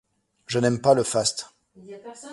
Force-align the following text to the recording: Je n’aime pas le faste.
Je 0.47 0.57
n’aime 0.57 0.81
pas 0.81 0.95
le 0.95 1.03
faste. 1.03 1.51